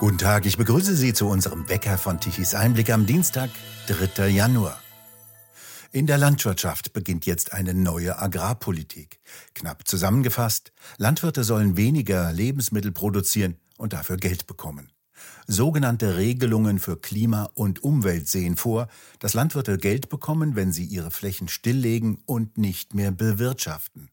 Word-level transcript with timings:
Guten 0.00 0.16
Tag, 0.16 0.46
ich 0.46 0.56
begrüße 0.56 0.96
Sie 0.96 1.12
zu 1.12 1.28
unserem 1.28 1.68
Wecker 1.68 1.98
von 1.98 2.18
Tichys 2.18 2.54
Einblick 2.54 2.88
am 2.88 3.04
Dienstag, 3.04 3.50
3. 3.86 4.28
Januar. 4.28 4.80
In 5.92 6.06
der 6.06 6.16
Landwirtschaft 6.16 6.94
beginnt 6.94 7.26
jetzt 7.26 7.52
eine 7.52 7.74
neue 7.74 8.18
Agrarpolitik. 8.18 9.20
Knapp 9.54 9.86
zusammengefasst, 9.86 10.72
Landwirte 10.96 11.44
sollen 11.44 11.76
weniger 11.76 12.32
Lebensmittel 12.32 12.92
produzieren 12.92 13.58
und 13.76 13.92
dafür 13.92 14.16
Geld 14.16 14.46
bekommen. 14.46 14.90
Sogenannte 15.46 16.16
Regelungen 16.16 16.78
für 16.78 16.96
Klima 16.96 17.50
und 17.52 17.84
Umwelt 17.84 18.26
sehen 18.26 18.56
vor, 18.56 18.88
dass 19.18 19.34
Landwirte 19.34 19.76
Geld 19.76 20.08
bekommen, 20.08 20.56
wenn 20.56 20.72
sie 20.72 20.86
ihre 20.86 21.10
Flächen 21.10 21.46
stilllegen 21.46 22.22
und 22.24 22.56
nicht 22.56 22.94
mehr 22.94 23.10
bewirtschaften. 23.10 24.08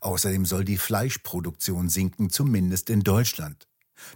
Außerdem 0.00 0.46
soll 0.46 0.64
die 0.64 0.78
Fleischproduktion 0.78 1.88
sinken, 1.88 2.28
zumindest 2.28 2.90
in 2.90 3.02
Deutschland. 3.04 3.68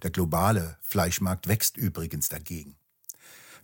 Der 0.03 0.11
globale 0.11 0.77
Fleischmarkt 0.81 1.49
wächst 1.49 1.77
übrigens 1.77 2.29
dagegen. 2.29 2.77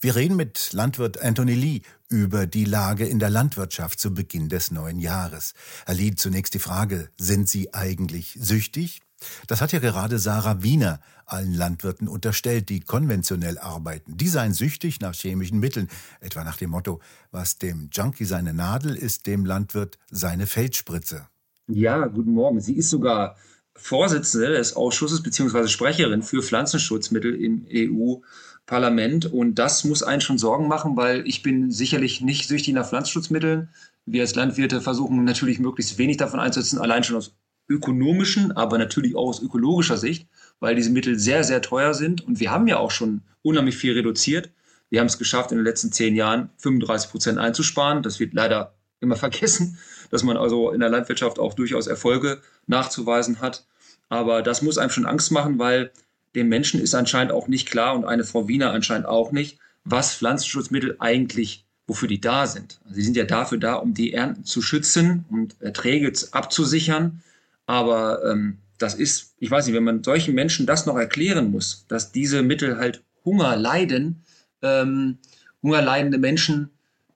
Wir 0.01 0.17
reden 0.17 0.35
mit 0.35 0.73
Landwirt 0.73 1.23
Anthony 1.23 1.55
Lee 1.55 1.83
über 2.09 2.49
die 2.49 2.65
Lage 2.65 3.07
in 3.07 3.21
der 3.21 3.31
Landwirtschaft 3.31 4.01
zu 4.01 4.13
Beginn 4.13 4.49
des 4.49 4.73
neuen 4.73 4.99
Jahres. 4.99 5.55
Herr 5.87 5.95
Lee, 5.95 6.17
zunächst 6.17 6.55
die 6.55 6.59
Frage, 6.59 7.09
sind 7.19 7.49
Sie 7.49 7.73
eigentlich 7.73 8.37
süchtig? 8.41 9.01
Das 9.47 9.61
hat 9.61 9.71
ja 9.71 9.79
gerade 9.79 10.19
Sarah 10.19 10.65
Wiener 10.65 11.01
allen 11.25 11.55
Landwirten 11.55 12.09
unterstellt, 12.09 12.69
die 12.69 12.81
konventionell 12.81 13.59
arbeiten. 13.59 14.17
Die 14.17 14.27
seien 14.27 14.55
süchtig 14.55 15.01
nach 15.01 15.15
chemischen 15.15 15.61
Mitteln, 15.61 15.89
etwa 16.19 16.43
nach 16.43 16.57
dem 16.57 16.71
Motto, 16.71 17.01
was 17.31 17.59
dem 17.59 17.89
Junkie 17.93 18.25
seine 18.25 18.53
Nadel 18.53 18.97
ist, 18.97 19.29
dem 19.29 19.45
Landwirt 19.45 19.99
seine 20.11 20.49
Feldspritze. 20.49 21.29
Ja, 21.69 22.07
guten 22.07 22.33
Morgen. 22.33 22.61
Sie 22.61 22.75
ist 22.75 22.91
sogar 22.91 23.37
Vorsitzende 23.75 24.49
des 24.49 24.77
Ausschusses 24.77 25.23
bzw. 25.23 25.69
Sprecherin 25.69 26.23
für 26.23 26.43
Pflanzenschutzmittel 26.43 27.35
im 27.35 27.67
EU-Parlament. 27.71 29.27
Und 29.27 29.57
das 29.57 29.85
muss 29.85 30.03
einen 30.03 30.21
schon 30.21 30.39
Sorgen 30.39 30.69
machen, 30.69 30.97
weil 30.97 31.27
ich 31.27 31.43
bin 31.43 31.71
sicherlich 31.71 32.21
nicht 32.21 32.49
süchtig 32.49 32.75
nach 32.75 32.89
Pflanzenschutzmitteln. 32.89 33.71
Wir 34.05 34.23
als 34.23 34.35
Landwirte 34.35 34.81
versuchen 34.81 35.25
natürlich 35.25 35.59
möglichst 35.59 35.99
wenig 35.99 36.17
davon 36.17 36.41
einzusetzen, 36.41 36.81
allein 36.81 37.05
schon 37.05 37.17
aus 37.17 37.35
ökonomischen, 37.69 38.53
aber 38.53 38.79
natürlich 38.79 39.15
auch 39.15 39.29
aus 39.29 39.43
ökologischer 39.43 39.97
Sicht, 39.97 40.29
weil 40.61 40.75
diese 40.75 40.91
Mittel 40.91 41.19
sehr, 41.19 41.45
sehr 41.45 41.63
teuer 41.63 41.95
sind. 41.95 42.21
Und 42.27 42.41
wir 42.41 42.51
haben 42.51 42.67
ja 42.67 42.79
auch 42.79 42.91
schon 42.91 43.23
unheimlich 43.43 43.77
viel 43.77 43.95
reduziert. 43.95 44.51
Wir 44.91 45.01
haben 45.01 45.07
es 45.07 45.19
geschafft, 45.19 45.53
in 45.53 45.59
den 45.59 45.65
letzten 45.65 45.91
zehn 45.93 46.15
Jahren 46.15 46.51
35 46.59 47.11
Prozent 47.11 47.39
einzusparen. 47.39 48.03
Das 48.03 48.21
wird 48.21 48.35
leider 48.35 48.75
immer 49.03 49.17
vergessen, 49.27 49.79
dass 50.11 50.23
man 50.23 50.37
also 50.37 50.71
in 50.71 50.81
der 50.81 50.89
Landwirtschaft 50.89 51.39
auch 51.39 51.55
durchaus 51.55 51.87
Erfolge 51.87 52.41
nachzuweisen 52.67 53.41
hat. 53.41 53.67
Aber 54.09 54.43
das 54.43 54.63
muss 54.63 54.79
einem 54.79 54.91
schon 54.91 55.07
Angst 55.07 55.33
machen, 55.33 55.59
weil 55.59 55.91
dem 56.35 56.49
Menschen 56.49 56.81
ist 56.81 56.95
anscheinend 56.95 57.33
auch 57.33 57.49
nicht 57.49 57.69
klar 57.69 57.95
und 57.95 58.05
eine 58.05 58.25
Frau 58.25 58.49
Wiener 58.49 58.73
anscheinend 58.73 59.07
auch 59.07 59.33
nicht, 59.33 59.59
was 59.85 60.15
Pflanzenschutzmittel 60.15 60.97
eigentlich, 60.99 61.65
wofür 61.87 62.09
die 62.09 62.21
da 62.21 62.47
sind. 62.47 62.81
Also 62.85 62.97
sie 62.97 63.03
sind 63.03 63.17
ja 63.17 63.25
dafür 63.25 63.59
da, 63.59 63.75
um 63.75 63.95
die 63.95 64.13
Ernten 64.13 64.45
zu 64.45 64.63
schützen 64.63 65.25
und 65.31 65.57
Erträge 65.61 66.13
abzusichern. 66.33 67.23
Aber 67.67 68.25
ähm, 68.25 68.59
das 68.79 68.95
ist, 68.95 69.35
ich 69.39 69.51
weiß 69.51 69.67
nicht, 69.67 69.75
wenn 69.75 69.85
man 69.85 70.03
solchen 70.03 70.35
Menschen 70.35 70.67
das 70.67 70.87
noch 70.87 70.97
erklären 70.97 71.51
muss, 71.51 71.85
dass 71.89 72.13
diese 72.13 72.43
Mittel 72.43 72.79
halt 72.79 73.03
Hunger 73.25 73.57
leiden, 73.57 74.23
ähm, 74.63 75.19
hungerleidende 75.63 76.19
Menschen 76.19 76.71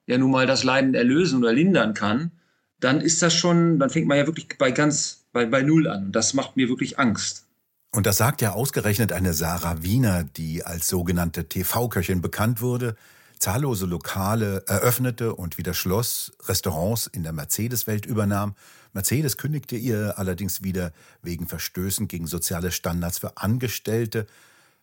ja 0.07 0.17
nun 0.17 0.31
mal 0.31 0.47
das 0.47 0.63
Leiden 0.63 0.95
erlösen 0.95 1.39
oder 1.39 1.53
lindern 1.53 1.93
kann, 1.93 2.31
dann 2.79 3.01
ist 3.01 3.21
das 3.21 3.33
schon, 3.33 3.79
dann 3.79 3.89
fängt 3.89 4.07
man 4.07 4.17
ja 4.17 4.25
wirklich 4.25 4.47
bei 4.57 4.71
ganz, 4.71 5.25
bei, 5.33 5.45
bei 5.45 5.61
Null 5.61 5.87
an. 5.87 6.11
Das 6.11 6.33
macht 6.33 6.57
mir 6.57 6.69
wirklich 6.69 6.97
Angst. 6.97 7.45
Und 7.91 8.05
das 8.05 8.17
sagt 8.17 8.41
ja 8.41 8.51
ausgerechnet 8.51 9.11
eine 9.11 9.33
Sarah 9.33 9.81
Wiener, 9.81 10.23
die 10.23 10.63
als 10.63 10.87
sogenannte 10.87 11.47
TV-Köchin 11.47 12.21
bekannt 12.21 12.61
wurde, 12.61 12.95
zahllose 13.39 13.85
Lokale 13.85 14.63
eröffnete 14.67 15.33
und 15.33 15.57
wieder 15.57 15.73
schloss, 15.73 16.31
Restaurants 16.47 17.07
in 17.07 17.23
der 17.23 17.33
Mercedes-Welt 17.33 18.05
übernahm. 18.05 18.55
Mercedes 18.93 19.37
kündigte 19.37 19.75
ihr 19.75 20.17
allerdings 20.17 20.63
wieder 20.63 20.91
wegen 21.21 21.47
Verstößen 21.47 22.07
gegen 22.07 22.27
soziale 22.27 22.71
Standards 22.71 23.19
für 23.19 23.37
Angestellte 23.37 24.27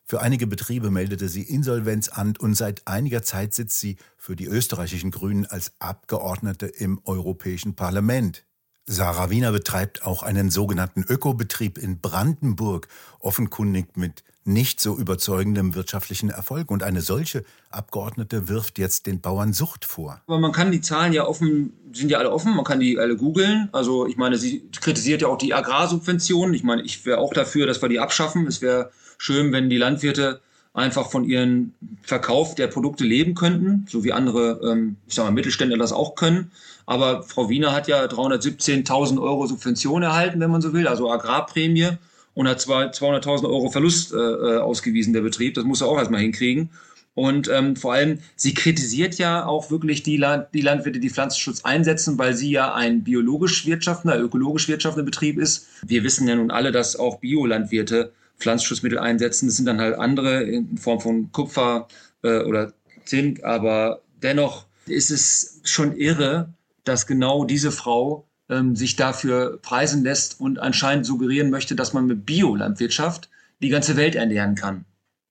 für 0.07 0.21
einige 0.21 0.47
Betriebe 0.47 0.91
meldete 0.91 1.29
sie 1.29 1.43
Insolvenz 1.43 2.09
an 2.11 2.35
und 2.39 2.55
seit 2.55 2.87
einiger 2.87 3.23
Zeit 3.23 3.55
sitzt 3.55 3.81
sie 3.81 3.97
für 4.19 4.37
die 4.37 4.47
österreichischen 4.47 5.11
Grünen 5.11 5.47
als 5.47 5.73
Abgeordnete 5.79 6.67
im 6.67 7.01
Europäischen 7.05 7.75
Parlament. 7.75 8.45
Sarah 8.87 9.31
Wiener 9.31 9.51
betreibt 9.51 10.05
auch 10.05 10.23
einen 10.23 10.51
sogenannten 10.51 11.03
Ökobetrieb 11.03 11.79
in 11.79 12.01
Brandenburg, 12.01 12.89
offenkundig 13.21 13.97
mit 13.97 14.23
nicht 14.45 14.79
so 14.79 14.97
überzeugendem 14.97 15.75
wirtschaftlichen 15.75 16.29
Erfolg. 16.29 16.71
Und 16.71 16.83
eine 16.83 17.01
solche 17.01 17.45
Abgeordnete 17.71 18.49
wirft 18.49 18.79
jetzt 18.79 19.07
den 19.07 19.21
Bauern 19.21 19.55
Sucht 19.55 19.87
vor. 19.87 20.21
Aber 20.27 20.39
man 20.39 20.53
kann 20.53 20.71
die 20.71 20.83
Zahlen 20.83 21.15
ja 21.15 21.27
offen, 21.27 21.73
sind 21.93 22.11
ja 22.11 22.19
alle 22.19 22.31
offen, 22.31 22.55
man 22.55 22.65
kann 22.65 22.79
die 22.79 22.99
alle 22.99 23.17
googeln. 23.17 23.71
Also 23.73 24.07
ich 24.07 24.19
meine, 24.19 24.37
sie 24.37 24.69
kritisiert 24.81 25.23
ja 25.23 25.29
auch 25.29 25.39
die 25.39 25.55
Agrarsubventionen. 25.55 26.55
Ich 26.55 26.63
meine, 26.63 26.83
ich 26.83 27.07
wäre 27.07 27.19
auch 27.19 27.33
dafür, 27.33 27.67
dass 27.67 27.81
wir 27.81 27.89
die 27.89 28.01
abschaffen. 28.01 28.47
Es 28.47 28.61
wäre 28.61 28.91
schön, 29.17 29.51
wenn 29.53 29.71
die 29.71 29.79
Landwirte 29.79 30.43
einfach 30.75 31.09
von 31.11 31.25
ihrem 31.25 31.73
Verkauf 32.03 32.57
der 32.57 32.67
Produkte 32.67 33.05
leben 33.05 33.35
könnten, 33.35 33.87
so 33.89 34.05
wie 34.05 34.13
andere, 34.13 34.61
ähm, 34.71 34.97
ich 35.07 35.15
sag 35.15 35.25
mal, 35.25 35.31
Mittelständler 35.31 35.79
das 35.79 35.93
auch 35.93 36.17
können. 36.17 36.51
Aber 36.85 37.23
Frau 37.23 37.49
Wiener 37.49 37.73
hat 37.73 37.89
ja 37.89 38.05
317.000 38.05 39.23
Euro 39.23 39.47
Subvention 39.47 40.03
erhalten, 40.03 40.41
wenn 40.41 40.51
man 40.51 40.61
so 40.61 40.73
will, 40.73 40.89
also 40.89 41.11
Agrarprämie 41.11 41.91
und 42.35 42.49
hat 42.49 42.61
zwar 42.61 42.91
200.000 42.91 43.45
Euro 43.45 43.71
Verlust 43.71 44.13
äh, 44.13 44.17
äh, 44.17 44.59
ausgewiesen, 44.59 45.13
der 45.13 45.21
Betrieb. 45.23 45.55
Das 45.55 45.65
muss 45.65 45.81
er 45.81 45.87
auch 45.87 45.97
erstmal 45.97 46.21
hinkriegen. 46.21 46.71
Und 47.15 47.49
ähm, 47.49 47.77
vor 47.77 47.93
allem, 47.93 48.19
sie 48.35 48.55
kritisiert 48.55 49.19
ja 49.19 49.47
auch 49.47 49.71
wirklich 49.71 50.03
die, 50.03 50.17
Land 50.17 50.49
die 50.53 50.61
Landwirte, 50.61 50.99
die 50.99 51.11
Pflanzenschutz 51.11 51.65
einsetzen, 51.65 52.19
weil 52.19 52.35
sie 52.35 52.51
ja 52.51 52.75
ein 52.75 53.05
biologisch 53.05 53.67
wirtschaftender, 53.67 54.19
ökologisch 54.19 54.67
wirtschaftender 54.67 55.05
Betrieb 55.05 55.39
ist. 55.39 55.69
Wir 55.87 56.03
wissen 56.03 56.27
ja 56.27 56.35
nun 56.35 56.51
alle, 56.51 56.73
dass 56.73 56.97
auch 56.97 57.21
Biolandwirte 57.21 58.13
Pflanzenschutzmittel 58.39 58.99
einsetzen. 58.99 59.47
Das 59.47 59.57
sind 59.57 59.67
dann 59.67 59.81
halt 59.81 59.99
andere 59.99 60.43
in 60.43 60.77
Form 60.79 61.01
von 61.01 61.33
Kupfer 61.33 61.89
äh, 62.23 62.41
oder 62.41 62.73
Zink. 63.05 63.45
Aber 63.45 64.03
dennoch 64.23 64.67
ist 64.87 65.11
es 65.11 65.61
schon 65.65 65.97
irre, 65.97 66.53
dass 66.85 67.07
genau 67.07 67.45
diese 67.45 67.73
Frau 67.73 68.27
ähm, 68.49 68.77
sich 68.77 68.97
dafür 68.97 69.59
preisen 69.63 70.05
lässt 70.05 70.41
und 70.41 70.59
anscheinend 70.59 71.07
suggerieren 71.07 71.51
möchte, 71.51 71.75
dass 71.75 71.93
man 71.93 72.07
mit 72.07 72.27
Biolandwirtschaft 72.27 73.31
die 73.63 73.69
ganze 73.71 73.97
Welt 73.97 74.15
ernähren 74.15 74.55
kann. 74.55 74.85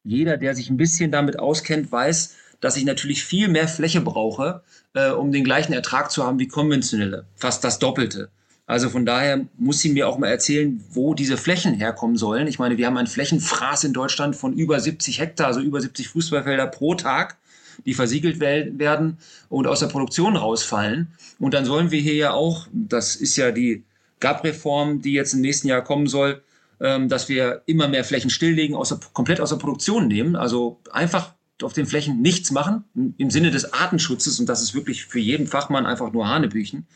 Jeder, 0.04 0.38
der 0.38 0.56
sich 0.56 0.70
ein 0.70 0.78
bisschen 0.78 1.12
damit 1.12 1.40
auskennt, 1.40 1.92
weiß, 1.92 2.36
dass 2.60 2.78
ich 2.78 2.86
natürlich 2.86 3.24
viel 3.24 3.48
mehr 3.48 3.68
Fläche 3.68 4.02
brauche, 4.02 4.64
äh, 4.94 5.12
um 5.12 5.32
den 5.32 5.44
gleichen 5.44 5.74
Ertrag 5.74 6.12
zu 6.12 6.26
haben 6.26 6.40
wie 6.40 6.48
konventionelle, 6.48 7.26
fast 7.36 7.64
das 7.64 7.80
Doppelte. 7.80 8.30
Also 8.66 8.90
von 8.90 9.06
daher 9.06 9.46
muss 9.58 9.80
sie 9.80 9.90
mir 9.90 10.08
auch 10.08 10.18
mal 10.18 10.30
erzählen, 10.30 10.82
wo 10.92 11.14
diese 11.14 11.36
Flächen 11.36 11.74
herkommen 11.74 12.16
sollen. 12.16 12.48
Ich 12.48 12.60
meine, 12.60 12.78
wir 12.78 12.88
haben 12.88 12.98
einen 12.98 13.08
Flächenfraß 13.08 13.84
in 13.84 13.94
Deutschland 13.94 14.36
von 14.36 14.54
über 14.54 14.80
70 14.80 15.20
Hektar, 15.20 15.48
also 15.48 15.60
über 15.60 15.82
70 15.82 16.08
Fußballfelder 16.08 16.68
pro 16.68 16.96
Tag, 16.96 17.38
die 17.86 17.94
versiegelt 17.94 18.40
werden 18.40 19.18
und 19.50 19.68
aus 19.68 19.80
der 19.80 19.88
Produktion 19.88 20.38
rausfallen. 20.38 21.08
Und 21.40 21.54
dann 21.54 21.66
sollen 21.66 21.92
wir 21.92 22.00
hier 22.00 22.16
ja 22.16 22.32
auch, 22.32 22.68
das 22.72 23.18
ist 23.18 23.36
ja 23.36 23.52
die 23.52 23.84
GAP-Reform, 24.22 25.02
die 25.02 25.12
jetzt 25.12 25.34
im 25.34 25.42
nächsten 25.42 25.68
Jahr 25.68 25.84
kommen 25.84 26.08
soll, 26.08 26.42
ähm, 26.80 27.10
dass 27.10 27.28
wir 27.28 27.64
immer 27.66 27.90
mehr 27.90 28.06
Flächen 28.06 28.30
stilllegen, 28.30 28.76
außer, 28.76 29.00
komplett 29.12 29.42
aus 29.42 29.50
der 29.50 29.58
Produktion 29.58 30.08
nehmen. 30.08 30.38
Also 30.38 30.80
einfach 30.92 31.34
auf 31.62 31.74
den 31.74 31.86
Flächen 31.86 32.22
nichts 32.22 32.52
machen, 32.52 32.86
im 33.18 33.30
Sinne 33.30 33.52
des 33.52 33.74
Artenschutzes. 33.74 34.40
Und 34.40 34.48
das 34.48 34.62
ist 34.62 34.74
wirklich 34.74 35.06
für 35.06 35.20
jeden 35.20 35.48
Fachmann 35.48 35.86
einfach 35.86 36.14
nur 36.14 36.28
Hanebüchen. 36.28 36.88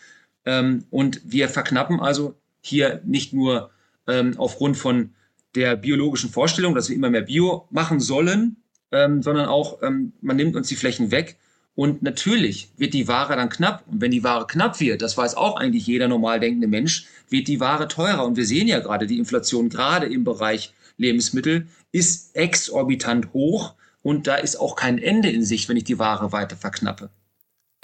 Ähm, 0.47 0.85
und 0.89 1.19
wir 1.25 1.49
verknappen 1.49 1.99
also 1.99 2.35
hier 2.61 3.01
nicht 3.05 3.33
nur 3.33 3.69
ähm, 4.07 4.35
aufgrund 4.37 4.77
von 4.77 5.09
der 5.55 5.75
biologischen 5.75 6.29
Vorstellung, 6.29 6.73
dass 6.73 6.87
wir 6.87 6.95
immer 6.95 7.09
mehr 7.09 7.23
Bio 7.23 7.67
machen 7.69 7.99
sollen, 7.99 8.55
ähm, 8.93 9.21
sondern 9.21 9.47
auch, 9.47 9.83
ähm, 9.83 10.13
man 10.21 10.37
nimmt 10.37 10.55
uns 10.55 10.69
die 10.69 10.77
Flächen 10.77 11.11
weg. 11.11 11.37
Und 11.75 12.01
natürlich 12.01 12.69
wird 12.77 12.93
die 12.93 13.09
Ware 13.09 13.35
dann 13.35 13.49
knapp. 13.49 13.83
Und 13.87 13.99
wenn 13.99 14.11
die 14.11 14.23
Ware 14.23 14.47
knapp 14.47 14.79
wird, 14.79 15.01
das 15.01 15.17
weiß 15.17 15.35
auch 15.35 15.57
eigentlich 15.57 15.85
jeder 15.85 16.07
normal 16.07 16.39
denkende 16.39 16.67
Mensch, 16.67 17.05
wird 17.29 17.49
die 17.49 17.59
Ware 17.59 17.89
teurer. 17.89 18.25
Und 18.25 18.37
wir 18.37 18.45
sehen 18.45 18.69
ja 18.69 18.79
gerade, 18.79 19.05
die 19.05 19.19
Inflation 19.19 19.67
gerade 19.67 20.07
im 20.07 20.23
Bereich 20.23 20.73
Lebensmittel 20.95 21.67
ist 21.91 22.35
exorbitant 22.35 23.33
hoch. 23.33 23.75
Und 24.01 24.27
da 24.27 24.35
ist 24.35 24.55
auch 24.55 24.77
kein 24.77 24.97
Ende 24.97 25.29
in 25.29 25.43
Sicht, 25.43 25.67
wenn 25.67 25.77
ich 25.77 25.83
die 25.83 25.99
Ware 25.99 26.31
weiter 26.31 26.55
verknappe. 26.55 27.09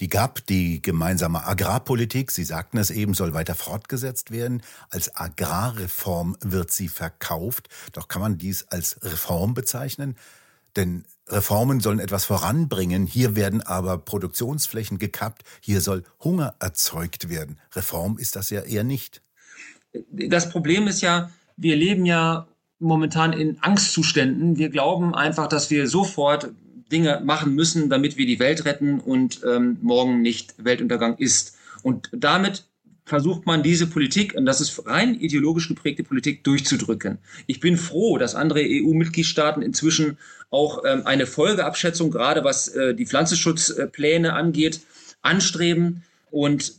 Die 0.04 0.10
GAP, 0.10 0.46
die 0.48 0.82
gemeinsame 0.82 1.48
Agrarpolitik, 1.48 2.30
Sie 2.30 2.44
sagten 2.44 2.78
es 2.78 2.92
eben, 2.92 3.14
soll 3.14 3.34
weiter 3.34 3.56
fortgesetzt 3.56 4.32
werden. 4.32 4.62
Als 4.90 5.16
Agrarreform 5.16 6.36
wird 6.42 6.72
sie 6.72 6.90
verkauft. 6.90 7.70
Doch 7.94 8.10
kann 8.10 8.22
man 8.22 8.38
dies 8.38 8.68
als 8.68 9.00
Reform 9.02 9.54
bezeichnen? 9.54 10.18
Denn 10.76 11.06
Reformen 11.30 11.80
sollen 11.80 12.00
etwas 12.00 12.26
voranbringen. 12.26 13.06
Hier 13.06 13.38
werden 13.38 13.62
aber 13.62 13.98
Produktionsflächen 13.98 15.00
gekappt. 15.00 15.44
Hier 15.62 15.80
soll 15.80 16.04
Hunger 16.22 16.56
erzeugt 16.60 17.30
werden. 17.30 17.58
Reform 17.72 18.18
ist 18.18 18.36
das 18.36 18.50
ja 18.50 18.60
eher 18.60 18.84
nicht. 18.84 19.22
Das 20.12 20.50
Problem 20.50 20.88
ist 20.88 21.00
ja, 21.00 21.30
wir 21.56 21.78
leben 21.78 22.06
ja 22.06 22.50
momentan 22.78 23.32
in 23.32 23.58
Angstzuständen. 23.64 24.58
Wir 24.58 24.68
glauben 24.68 25.16
einfach, 25.16 25.48
dass 25.48 25.70
wir 25.70 25.88
sofort 25.88 26.52
Dinge 26.94 27.22
machen 27.26 27.56
müssen, 27.56 27.90
damit 27.90 28.18
wir 28.18 28.26
die 28.26 28.40
Welt 28.40 28.64
retten 28.66 29.00
und 29.00 29.42
ähm, 29.44 29.78
morgen 29.82 30.22
nicht 30.22 30.54
Weltuntergang 30.58 31.18
ist. 31.18 31.58
Und 31.82 32.10
damit 32.14 32.66
versucht 33.06 33.46
man 33.46 33.64
diese 33.64 33.88
Politik, 33.88 34.34
und 34.36 34.46
das 34.46 34.62
ist 34.62 34.86
rein 34.86 35.20
ideologisch 35.20 35.68
geprägte 35.68 36.04
Politik, 36.04 36.44
durchzudrücken. 36.44 37.18
Ich 37.48 37.60
bin 37.60 37.76
froh, 37.78 38.18
dass 38.18 38.36
andere 38.36 38.62
EU-Mitgliedstaaten 38.62 39.62
inzwischen 39.62 40.18
auch 40.50 40.84
ähm, 40.86 41.06
eine 41.06 41.26
Folgeabschätzung, 41.26 42.12
gerade 42.12 42.44
was 42.44 42.70
äh, 42.70 42.94
die 42.96 43.06
Pflanzenschutzpläne 43.06 44.34
angeht, 44.34 44.82
anstreben. 45.22 46.04
Und 46.32 46.76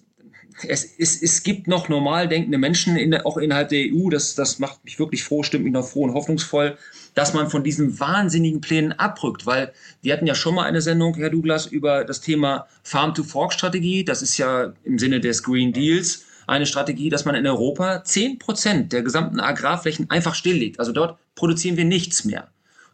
es, 0.66 0.84
es, 0.98 1.20
es 1.20 1.42
gibt 1.42 1.66
noch 1.66 1.88
normal 1.88 2.28
denkende 2.28 2.58
Menschen, 2.58 2.96
in, 2.96 3.14
auch 3.14 3.36
innerhalb 3.36 3.68
der 3.68 3.86
EU, 3.92 4.08
das, 4.10 4.34
das 4.34 4.58
macht 4.58 4.84
mich 4.84 4.98
wirklich 4.98 5.24
froh, 5.24 5.42
stimmt 5.42 5.64
mich 5.64 5.72
noch 5.72 5.86
froh 5.86 6.04
und 6.04 6.14
hoffnungsvoll, 6.14 6.78
dass 7.14 7.32
man 7.32 7.48
von 7.48 7.62
diesen 7.62 7.98
wahnsinnigen 8.00 8.60
Plänen 8.60 8.92
abrückt, 8.92 9.46
weil 9.46 9.72
wir 10.02 10.12
hatten 10.12 10.26
ja 10.26 10.34
schon 10.34 10.54
mal 10.54 10.64
eine 10.64 10.82
Sendung, 10.82 11.14
Herr 11.14 11.30
Douglas, 11.30 11.66
über 11.66 12.04
das 12.04 12.20
Thema 12.20 12.66
Farm-to-Fork-Strategie. 12.82 14.04
Das 14.04 14.22
ist 14.22 14.36
ja 14.36 14.72
im 14.82 14.98
Sinne 14.98 15.20
des 15.20 15.42
Green 15.42 15.72
Deals 15.72 16.24
eine 16.46 16.66
Strategie, 16.66 17.08
dass 17.08 17.24
man 17.24 17.34
in 17.34 17.46
Europa 17.46 18.04
zehn 18.04 18.38
Prozent 18.38 18.92
der 18.92 19.02
gesamten 19.02 19.40
Agrarflächen 19.40 20.10
einfach 20.10 20.34
stilllegt. 20.34 20.78
Also 20.78 20.92
dort 20.92 21.18
produzieren 21.34 21.76
wir 21.76 21.84
nichts 21.84 22.24
mehr. 22.24 22.48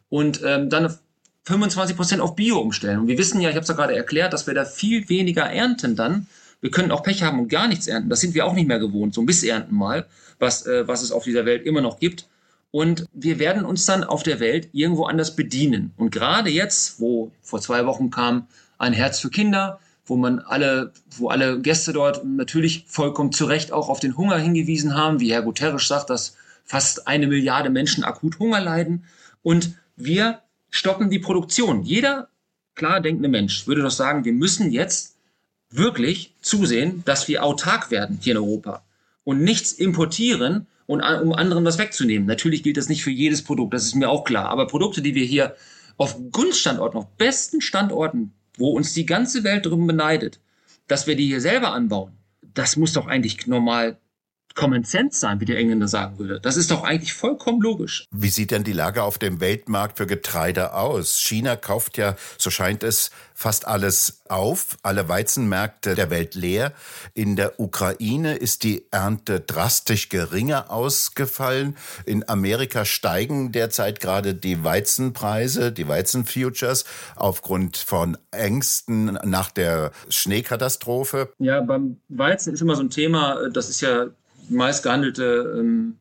Und 0.09 0.41
ähm, 0.45 0.71
dann 0.71 0.95
25 1.45 1.97
Prozent 1.97 2.21
auf 2.21 2.37
Bio 2.37 2.59
umstellen. 2.59 3.01
Und 3.01 3.09
wir 3.09 3.19
wissen 3.19 3.41
ja, 3.41 3.49
ich 3.49 3.57
habe 3.57 3.63
es 3.63 3.69
ja 3.69 3.75
gerade 3.75 3.97
erklärt, 3.97 4.33
dass 4.33 4.47
wir 4.47 4.55
da 4.55 4.65
viel 4.65 5.09
weniger 5.09 5.45
ernten 5.45 5.97
dann. 5.97 6.27
Wir 6.61 6.71
können 6.71 6.91
auch 6.91 7.03
Pech 7.03 7.23
haben 7.23 7.41
und 7.41 7.49
gar 7.49 7.69
nichts 7.69 7.87
ernten. 7.87 8.11
Das 8.11 8.21
sind 8.21 8.35
wir 8.35 8.45
auch 8.45 8.53
nicht 8.53 8.69
mehr 8.69 8.79
gewohnt, 8.79 9.15
so 9.15 9.23
ein 9.23 9.27
bisschen 9.27 9.51
ernten 9.51 9.75
mal, 9.75 10.07
was, 10.39 10.67
äh, 10.67 10.87
was 10.87 11.03
es 11.03 11.11
auf 11.11 11.25
dieser 11.25 11.47
Welt 11.47 11.65
immer 11.65 11.81
noch 11.81 11.99
gibt. 11.99 12.29
Und 12.71 13.07
wir 13.13 13.39
werden 13.39 13.65
uns 13.65 13.85
dann 13.85 14.05
auf 14.05 14.23
der 14.23 14.39
Welt 14.41 14.69
irgendwo 14.73 15.05
anders 15.05 15.35
bedienen. 15.35 15.93
Und 15.97 16.13
gerade 16.13 16.51
jetzt, 16.51 17.01
wo 17.01 17.33
vor 17.43 17.61
zwei 17.61 17.85
Wochen 17.87 18.11
kam 18.11 18.47
ein 18.79 18.93
Herz 18.93 19.21
für 19.21 19.31
Kinder, 19.31 19.81
wo 20.05 20.17
man 20.17 20.39
alle, 20.41 20.93
wo 21.11 21.29
alle 21.29 21.61
Gäste 21.61 21.93
dort 21.93 22.25
natürlich 22.25 22.85
vollkommen 22.87 23.33
zu 23.33 23.45
Recht 23.45 23.73
auch 23.73 23.89
auf 23.89 24.01
den 24.01 24.17
Hunger 24.17 24.39
hingewiesen 24.39 24.95
haben, 24.95 25.21
wie 25.21 25.33
Herr 25.33 25.43
Guterres 25.43 25.87
sagt, 25.87 26.11
dass 26.11 26.37
fast 26.65 27.09
eine 27.09 27.27
Milliarde 27.27 27.71
Menschen 27.71 28.05
akut 28.05 28.39
Hunger 28.39 28.61
leiden. 28.61 29.05
Und 29.43 29.75
wir 29.97 30.41
stoppen 30.71 31.11
die 31.11 31.19
Produktion. 31.19 31.83
Jeder 31.83 32.29
klar 32.75 33.01
denkende 33.01 33.29
Mensch 33.29 33.67
würde 33.67 33.83
doch 33.83 33.91
sagen, 33.91 34.25
wir 34.25 34.33
müssen 34.33 34.71
jetzt 34.71 35.17
wirklich 35.71 36.35
zusehen, 36.41 37.03
dass 37.05 37.29
wir 37.29 37.45
autark 37.45 37.91
werden 37.91 38.19
hier 38.21 38.33
in 38.33 38.39
Europa 38.39 38.83
und 39.25 39.43
nichts 39.43 39.73
importieren, 39.73 40.67
und 40.91 41.03
um 41.03 41.33
anderen 41.33 41.65
was 41.65 41.79
wegzunehmen. 41.79 42.27
Natürlich 42.27 42.65
gilt 42.65 42.77
das 42.77 42.89
nicht 42.89 43.05
für 43.05 43.13
jedes 43.13 43.45
Produkt, 43.45 43.75
das 43.75 43.85
ist 43.85 43.95
mir 43.95 44.11
auch 44.11 44.25
klar. 44.25 44.49
Aber 44.49 44.67
Produkte, 44.67 45.03
die 45.03 45.15
wir 45.15 45.25
hier 45.25 45.55
auf 45.97 46.19
Gunststandorten, 46.33 46.99
auf 46.99 47.17
besten 47.17 47.61
Standorten, 47.61 48.33
wo 48.57 48.71
uns 48.71 48.93
die 48.93 49.07
ganze 49.07 49.45
Welt 49.45 49.67
drum 49.67 49.87
beneidet, 49.87 50.41
dass 50.89 51.07
wir 51.07 51.15
die 51.15 51.29
hier 51.29 51.41
selber 51.41 51.73
anbauen, 51.73 52.15
das 52.55 52.77
muss 52.77 52.93
doch 52.93 53.07
eigentlich 53.07 53.47
normal 53.47 54.01
Common 54.55 54.85
Sense 54.85 55.19
sein, 55.19 55.41
wie 55.41 55.45
der 55.45 55.59
Engländer 55.59 55.89
sagen 55.89 56.19
würde. 56.19 56.41
Das 56.41 56.57
ist 56.57 56.71
doch 56.71 56.83
eigentlich 56.83 57.13
vollkommen 57.13 57.61
logisch. 57.61 58.07
Wie 58.11 58.29
sieht 58.29 58.51
denn 58.51 58.65
die 58.65 58.73
Lage 58.73 59.03
auf 59.03 59.19
dem 59.19 59.41
Weltmarkt 59.41 59.99
für 59.99 60.07
Getreide 60.07 60.75
aus? 60.75 61.19
China 61.19 61.57
kauft 61.57 61.97
ja, 61.99 62.17
so 62.39 62.51
scheint 62.51 62.83
es, 62.83 63.11
fast 63.41 63.67
alles 63.67 64.21
auf, 64.29 64.77
alle 64.83 65.09
Weizenmärkte 65.09 65.95
der 65.95 66.11
Welt 66.11 66.35
leer. 66.35 66.75
In 67.15 67.37
der 67.37 67.59
Ukraine 67.59 68.37
ist 68.37 68.65
die 68.65 68.85
Ernte 68.91 69.41
drastisch 69.41 70.11
geringer 70.11 70.71
ausgefallen. 70.71 71.75
In 72.05 72.29
Amerika 72.29 72.85
steigen 72.85 73.51
derzeit 73.51 74.01
gerade 74.01 74.35
die 74.35 74.63
Weizenpreise, 74.63 75.73
die 75.73 75.89
Weizenfutures 75.89 76.85
aufgrund 77.17 77.79
von 77.79 78.19
Ängsten 78.31 79.19
nach 79.25 79.51
der 79.51 79.93
Schneekatastrophe. 80.11 81.33
Ja, 81.39 81.63
beim 81.63 81.97
Weizen 82.09 82.53
ist 82.53 82.61
immer 82.61 82.77
so 82.77 82.83
ein 82.83 82.91
Thema, 82.91 83.49
das 83.49 83.71
ist 83.71 83.81
ja 83.81 84.09
meist 84.51 84.83
gehandelte 84.83 85.55
ähm, 85.59 85.97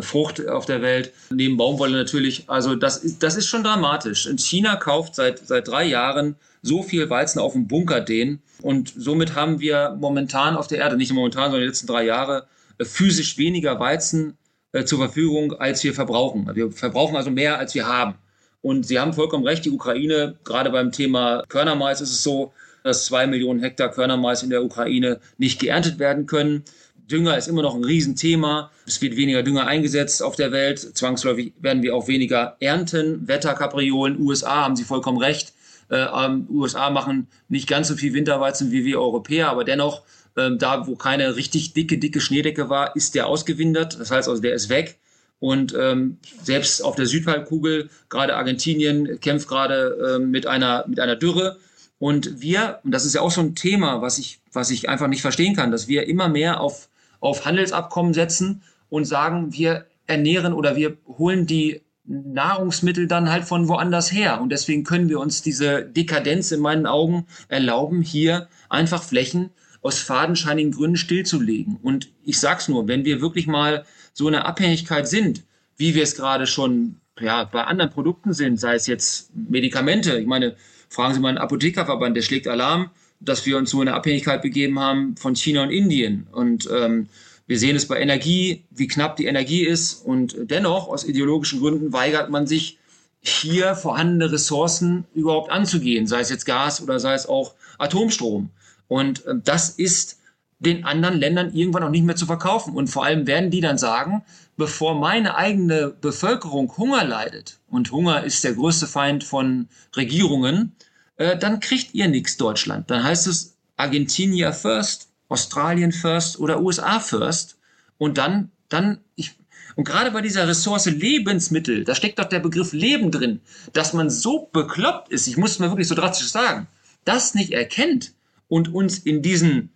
Frucht 0.00 0.46
auf 0.48 0.66
der 0.66 0.82
Welt, 0.82 1.12
neben 1.30 1.56
Baumwolle 1.56 1.96
natürlich. 1.96 2.44
Also 2.48 2.76
das 2.76 2.98
ist, 2.98 3.22
das 3.22 3.36
ist 3.36 3.46
schon 3.46 3.64
dramatisch. 3.64 4.26
Und 4.26 4.40
China 4.40 4.76
kauft 4.76 5.16
seit, 5.16 5.46
seit 5.46 5.66
drei 5.66 5.84
Jahren 5.84 6.36
so 6.62 6.82
viel 6.82 7.10
Weizen 7.10 7.40
auf 7.40 7.52
dem 7.52 7.66
Bunker 7.66 8.00
den. 8.00 8.40
Und 8.62 8.92
somit 8.96 9.34
haben 9.34 9.60
wir 9.60 9.96
momentan 9.98 10.56
auf 10.56 10.66
der 10.66 10.78
Erde, 10.78 10.96
nicht 10.96 11.12
momentan, 11.12 11.44
sondern 11.44 11.62
die 11.62 11.66
letzten 11.66 11.86
drei 11.86 12.04
Jahre, 12.04 12.46
äh, 12.78 12.84
physisch 12.84 13.38
weniger 13.38 13.80
Weizen 13.80 14.36
äh, 14.72 14.84
zur 14.84 14.98
Verfügung, 14.98 15.54
als 15.54 15.82
wir 15.82 15.94
verbrauchen. 15.94 16.48
Wir 16.54 16.70
verbrauchen 16.70 17.16
also 17.16 17.30
mehr, 17.30 17.58
als 17.58 17.74
wir 17.74 17.86
haben. 17.86 18.14
Und 18.62 18.86
Sie 18.86 18.98
haben 19.00 19.14
vollkommen 19.14 19.46
recht, 19.46 19.64
die 19.64 19.70
Ukraine, 19.70 20.36
gerade 20.44 20.70
beim 20.70 20.92
Thema 20.92 21.42
Körnermais 21.48 22.00
ist 22.00 22.10
es 22.10 22.22
so, 22.22 22.52
dass 22.84 23.06
zwei 23.06 23.26
Millionen 23.26 23.60
Hektar 23.60 23.90
Körnermais 23.90 24.42
in 24.42 24.50
der 24.50 24.62
Ukraine 24.62 25.20
nicht 25.38 25.60
geerntet 25.60 25.98
werden 25.98 26.26
können. 26.26 26.64
Dünger 27.10 27.36
ist 27.36 27.48
immer 27.48 27.62
noch 27.62 27.74
ein 27.74 27.84
Riesenthema. 27.84 28.70
Es 28.86 29.00
wird 29.02 29.16
weniger 29.16 29.42
Dünger 29.42 29.66
eingesetzt 29.66 30.22
auf 30.22 30.36
der 30.36 30.52
Welt. 30.52 30.78
Zwangsläufig 30.78 31.52
werden 31.60 31.82
wir 31.82 31.94
auch 31.94 32.08
weniger 32.08 32.56
ernten. 32.60 33.26
Wetterkapriolen, 33.26 34.20
USA 34.20 34.64
haben 34.64 34.76
Sie 34.76 34.84
vollkommen 34.84 35.18
recht. 35.18 35.52
Äh, 35.90 36.06
ähm, 36.14 36.46
USA 36.48 36.90
machen 36.90 37.26
nicht 37.48 37.68
ganz 37.68 37.88
so 37.88 37.96
viel 37.96 38.14
Winterweizen 38.14 38.70
wie 38.70 38.84
wir 38.84 39.00
Europäer, 39.00 39.48
aber 39.48 39.64
dennoch, 39.64 40.02
äh, 40.36 40.50
da 40.56 40.86
wo 40.86 40.94
keine 40.94 41.34
richtig 41.36 41.74
dicke, 41.74 41.98
dicke 41.98 42.20
Schneedecke 42.20 42.68
war, 42.68 42.94
ist 42.94 43.14
der 43.14 43.26
ausgewindert. 43.26 43.98
Das 43.98 44.10
heißt 44.10 44.28
also, 44.28 44.40
der 44.40 44.54
ist 44.54 44.68
weg. 44.68 44.98
Und 45.40 45.74
ähm, 45.76 46.18
selbst 46.42 46.84
auf 46.84 46.96
der 46.96 47.06
Südhalbkugel, 47.06 47.88
gerade 48.10 48.36
Argentinien 48.36 49.20
kämpft 49.20 49.48
gerade 49.48 50.16
äh, 50.16 50.18
mit, 50.18 50.46
einer, 50.46 50.84
mit 50.86 51.00
einer 51.00 51.16
Dürre. 51.16 51.56
Und 51.98 52.40
wir, 52.40 52.78
und 52.84 52.92
das 52.92 53.04
ist 53.04 53.14
ja 53.14 53.22
auch 53.22 53.30
so 53.30 53.40
ein 53.40 53.54
Thema, 53.54 54.00
was 54.00 54.18
ich, 54.18 54.40
was 54.52 54.70
ich 54.70 54.88
einfach 54.88 55.08
nicht 55.08 55.22
verstehen 55.22 55.56
kann, 55.56 55.70
dass 55.70 55.88
wir 55.88 56.06
immer 56.06 56.28
mehr 56.28 56.60
auf 56.60 56.89
auf 57.20 57.44
Handelsabkommen 57.44 58.14
setzen 58.14 58.62
und 58.88 59.04
sagen, 59.04 59.52
wir 59.52 59.86
ernähren 60.06 60.52
oder 60.52 60.76
wir 60.76 60.96
holen 61.06 61.46
die 61.46 61.82
Nahrungsmittel 62.04 63.06
dann 63.06 63.30
halt 63.30 63.44
von 63.44 63.68
woanders 63.68 64.10
her. 64.10 64.40
Und 64.40 64.50
deswegen 64.50 64.84
können 64.84 65.08
wir 65.08 65.20
uns 65.20 65.42
diese 65.42 65.84
Dekadenz 65.84 66.50
in 66.50 66.60
meinen 66.60 66.86
Augen 66.86 67.26
erlauben, 67.48 68.02
hier 68.02 68.48
einfach 68.68 69.02
Flächen 69.02 69.50
aus 69.82 69.98
fadenscheinigen 70.00 70.72
Gründen 70.72 70.96
stillzulegen. 70.96 71.76
Und 71.82 72.12
ich 72.24 72.38
sag's 72.40 72.68
nur, 72.68 72.88
wenn 72.88 73.04
wir 73.04 73.20
wirklich 73.20 73.46
mal 73.46 73.84
so 74.12 74.26
eine 74.26 74.44
Abhängigkeit 74.44 75.08
sind, 75.08 75.44
wie 75.76 75.94
wir 75.94 76.02
es 76.02 76.16
gerade 76.16 76.46
schon 76.46 76.96
ja, 77.18 77.44
bei 77.44 77.64
anderen 77.64 77.90
Produkten 77.90 78.32
sind, 78.32 78.58
sei 78.58 78.74
es 78.74 78.86
jetzt 78.86 79.30
Medikamente. 79.34 80.18
Ich 80.18 80.26
meine, 80.26 80.56
fragen 80.88 81.14
Sie 81.14 81.20
mal 81.20 81.28
einen 81.28 81.38
Apothekerverband, 81.38 82.16
der 82.16 82.22
schlägt 82.22 82.48
Alarm 82.48 82.90
dass 83.20 83.46
wir 83.46 83.58
uns 83.58 83.70
so 83.70 83.80
eine 83.80 83.94
Abhängigkeit 83.94 84.42
begeben 84.42 84.78
haben 84.78 85.16
von 85.16 85.36
China 85.36 85.62
und 85.62 85.70
Indien. 85.70 86.26
Und 86.32 86.68
ähm, 86.72 87.08
wir 87.46 87.58
sehen 87.58 87.76
es 87.76 87.86
bei 87.86 88.00
Energie, 88.00 88.64
wie 88.70 88.88
knapp 88.88 89.16
die 89.16 89.26
Energie 89.26 89.62
ist. 89.62 89.94
Und 90.04 90.36
dennoch, 90.38 90.88
aus 90.88 91.04
ideologischen 91.04 91.60
Gründen, 91.60 91.92
weigert 91.92 92.30
man 92.30 92.46
sich, 92.46 92.78
hier 93.22 93.74
vorhandene 93.74 94.32
Ressourcen 94.32 95.04
überhaupt 95.14 95.50
anzugehen, 95.50 96.06
sei 96.06 96.20
es 96.20 96.30
jetzt 96.30 96.46
Gas 96.46 96.82
oder 96.82 96.98
sei 96.98 97.12
es 97.12 97.26
auch 97.26 97.54
Atomstrom. 97.78 98.50
Und 98.88 99.26
äh, 99.26 99.34
das 99.44 99.68
ist 99.70 100.18
den 100.58 100.84
anderen 100.84 101.18
Ländern 101.18 101.54
irgendwann 101.54 101.82
auch 101.82 101.90
nicht 101.90 102.04
mehr 102.04 102.16
zu 102.16 102.26
verkaufen. 102.26 102.74
Und 102.74 102.88
vor 102.88 103.04
allem 103.04 103.26
werden 103.26 103.50
die 103.50 103.60
dann 103.60 103.78
sagen, 103.78 104.22
bevor 104.56 104.94
meine 104.98 105.36
eigene 105.36 105.88
Bevölkerung 106.00 106.76
Hunger 106.76 107.04
leidet, 107.04 107.58
und 107.68 107.90
Hunger 107.92 108.24
ist 108.24 108.44
der 108.44 108.54
größte 108.54 108.86
Feind 108.86 109.24
von 109.24 109.68
Regierungen, 109.96 110.72
äh, 111.20 111.36
dann 111.36 111.60
kriegt 111.60 111.94
ihr 111.94 112.08
nichts 112.08 112.38
Deutschland. 112.38 112.90
Dann 112.90 113.04
heißt 113.04 113.26
es 113.26 113.54
Argentinier 113.76 114.54
first, 114.54 115.08
Australien 115.28 115.92
first 115.92 116.40
oder 116.40 116.62
USA 116.62 116.98
first. 116.98 117.58
Und 117.98 118.16
dann, 118.16 118.50
dann, 118.70 119.00
ich, 119.16 119.36
und 119.76 119.84
gerade 119.84 120.10
bei 120.12 120.22
dieser 120.22 120.48
Ressource 120.48 120.86
Lebensmittel, 120.86 121.84
da 121.84 121.94
steckt 121.94 122.18
doch 122.18 122.24
der 122.24 122.40
Begriff 122.40 122.72
Leben 122.72 123.10
drin, 123.10 123.40
dass 123.74 123.92
man 123.92 124.08
so 124.08 124.48
bekloppt 124.50 125.12
ist, 125.12 125.26
ich 125.26 125.36
muss 125.36 125.52
es 125.52 125.58
mal 125.58 125.70
wirklich 125.70 125.88
so 125.88 125.94
drastisch 125.94 126.28
sagen, 126.28 126.66
das 127.04 127.34
nicht 127.34 127.52
erkennt 127.52 128.14
und 128.48 128.72
uns 128.72 128.98
in 128.98 129.20
diesen, 129.20 129.70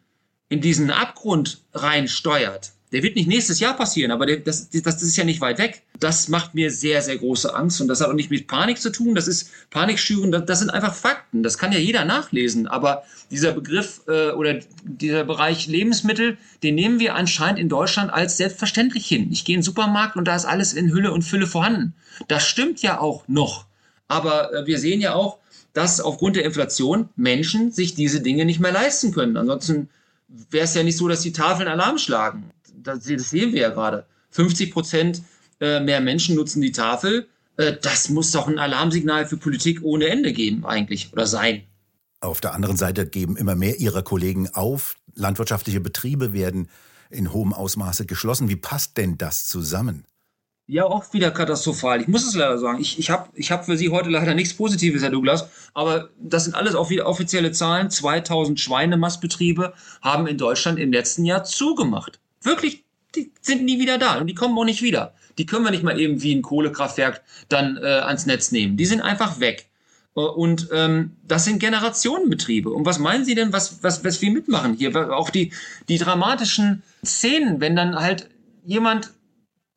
in 0.49 0.63
diesen 0.63 0.91
Abgrund 0.91 1.61
reinsteuert, 1.75 2.73
der 2.95 3.03
wird 3.03 3.17
nicht 3.17 3.27
nächstes 3.27 3.59
Jahr 3.59 3.77
passieren, 3.77 4.13
aber 4.13 4.25
der, 4.25 4.37
das, 4.37 4.71
das, 4.71 5.03
ist 5.03 5.17
ja 5.17 5.25
nicht 5.25 5.41
weit 5.41 5.59
weg. 5.59 5.83
Das 5.99 6.29
macht 6.29 6.55
mir 6.55 6.71
sehr, 6.71 7.03
sehr 7.03 7.19
große 7.19 7.53
Angst 7.53 7.81
und 7.81 7.89
das 7.89 8.01
hat 8.01 8.09
auch 8.09 8.15
nicht 8.15 8.31
mit 8.31 8.47
Panik 8.47 8.81
zu 8.81 8.91
tun. 8.91 9.17
Das 9.17 9.27
ist 9.27 9.51
Panikschüren, 9.71 10.31
das, 10.31 10.45
das 10.47 10.61
sind 10.61 10.71
einfach 10.71 10.95
Fakten. 10.95 11.43
Das 11.43 11.59
kann 11.59 11.73
ja 11.73 11.81
jeder 11.81 12.05
nachlesen. 12.05 12.69
Aber 12.69 13.03
dieser 13.33 13.51
Begriff 13.51 14.03
äh, 14.07 14.31
oder 14.31 14.61
dieser 14.85 15.25
Bereich 15.25 15.67
Lebensmittel, 15.67 16.39
den 16.63 16.77
nehmen 16.77 17.01
wir 17.01 17.17
anscheinend 17.17 17.59
in 17.59 17.69
Deutschland 17.69 18.13
als 18.13 18.37
selbstverständlich 18.37 19.09
hin. 19.09 19.33
Ich 19.33 19.45
gehe 19.45 19.57
in 19.57 19.63
den 19.63 19.65
Supermarkt 19.65 20.15
und 20.15 20.29
da 20.29 20.37
ist 20.37 20.45
alles 20.45 20.73
in 20.73 20.93
Hülle 20.93 21.11
und 21.11 21.23
Fülle 21.23 21.49
vorhanden. 21.49 21.95
Das 22.29 22.47
stimmt 22.47 22.81
ja 22.81 23.01
auch 23.01 23.27
noch. 23.27 23.67
Aber 24.07 24.55
äh, 24.55 24.67
wir 24.67 24.79
sehen 24.79 25.01
ja 25.01 25.15
auch, 25.15 25.39
dass 25.73 26.01
aufgrund 26.01 26.37
der 26.37 26.45
Inflation 26.45 27.09
Menschen 27.17 27.73
sich 27.73 27.97
diese 27.97 28.21
Dinge 28.21 28.45
nicht 28.45 28.61
mehr 28.61 28.71
leisten 28.71 29.11
können. 29.11 29.37
Ansonsten 29.37 29.89
wäre 30.29 30.63
es 30.63 30.75
ja 30.75 30.85
nicht 30.85 30.97
so, 30.97 31.09
dass 31.09 31.23
die 31.23 31.33
Tafeln 31.33 31.69
Alarm 31.69 31.99
schlagen 31.99 32.53
das, 32.85 33.05
sehen 33.05 33.53
wir 33.53 33.63
ja 33.63 33.71
gerade. 33.71 34.07
50 34.31 34.73
Prozent 34.73 35.23
äh, 35.61 35.81
mehr 35.81 36.01
Menschen 36.01 36.37
nutzen 36.37 36.61
die 36.61 36.73
Tafel. 36.73 37.29
Äh, 37.57 37.75
das 37.81 38.09
muss 38.09 38.33
doch 38.33 38.49
ein 38.49 38.59
Alarmsignal 38.59 39.27
für 39.27 39.37
Politik 39.37 39.83
ohne 39.83 40.07
Ende 40.07 40.33
geben, 40.33 40.65
eigentlich, 40.65 41.13
oder 41.13 41.27
sein. 41.27 41.65
Auf 42.21 42.41
der 42.41 42.55
anderen 42.55 42.77
Seite 42.77 43.07
geben 43.07 43.37
immer 43.37 43.55
mehr 43.55 43.79
ihrer 43.81 44.03
Kollegen 44.03 44.49
auf. 44.55 44.97
Landwirtschaftliche 45.15 45.81
Betriebe 45.81 46.33
werden 46.33 46.69
in 47.11 47.33
hohem 47.33 47.53
Ausmaße 47.53 48.07
geschlossen. 48.07 48.49
Wie 48.49 48.57
passt 48.57 48.97
denn 48.97 49.19
das 49.19 49.47
zusammen? 49.47 50.05
Ja, 50.67 50.85
auch 50.85 51.13
wieder 51.13 51.31
katastrophal. 51.31 52.01
Ich 52.01 52.09
muss 52.09 52.27
es 52.27 52.35
leider 52.35 52.59
sagen. 52.59 52.81
Ich, 52.81 52.99
ich 52.99 53.11
habe 53.11 53.29
ich 53.35 53.53
hab 53.53 53.67
für 53.67 53.77
Sie 53.77 53.91
heute 53.91 54.09
leider 54.09 54.35
nichts 54.35 54.55
Positives, 54.55 55.03
Herr 55.03 55.11
Douglas. 55.11 55.47
Aber 55.75 56.09
das 56.19 56.45
sind 56.45 56.55
alles 56.55 56.75
auch 56.75 56.89
wieder 56.89 57.07
offizielle 57.07 57.53
Zahlen. 57.53 57.91
2000 57.91 58.59
Schweinemastbetriebe 58.59 59.75
haben 60.01 60.27
in 60.27 60.39
Deutschland 60.39 60.79
im 60.79 60.91
letzten 60.91 61.27
Jahr 61.27 61.45
zugemacht. 61.45 62.19
Wirklich, 62.45 62.85
die 63.15 63.33
sind 63.41 63.65
nie 63.65 63.81
wieder 63.81 63.99
da 63.99 64.19
und 64.19 64.27
die 64.27 64.35
kommen 64.35 64.57
auch 64.57 64.65
nicht 64.65 64.83
wieder. 64.83 65.15
Die 65.39 65.47
können 65.47 65.65
wir 65.65 65.71
nicht 65.71 65.83
mal 65.83 65.99
eben 65.99 66.23
wie 66.23 66.35
ein 66.35 66.43
Kohlekraftwerk 66.43 67.23
dann 67.49 67.77
äh, 67.77 67.87
ans 67.87 68.27
Netz 68.27 68.53
nehmen. 68.53 68.77
Die 68.77 68.87
sind 68.87 69.01
einfach 69.01 69.41
weg. 69.41 69.69
Äh, 70.17 70.21
und 70.21 70.69
ähm, 70.73 71.13
das 71.27 71.45
sind 71.45 71.59
Generationenbetriebe. 71.59 72.71
Und 72.71 72.87
was 72.87 72.99
meinen 72.99 73.25
Sie 73.25 73.35
denn, 73.35 73.53
was, 73.53 73.83
was, 73.83 74.05
was 74.05 74.21
wir 74.23 74.31
mitmachen 74.31 74.75
hier? 74.75 75.13
Auch 75.13 75.31
die, 75.31 75.53
die 75.89 75.99
dramatischen 75.99 76.83
Szenen, 77.05 77.61
wenn 77.61 77.77
dann 77.77 77.97
halt 77.97 78.29
jemand 78.65 79.11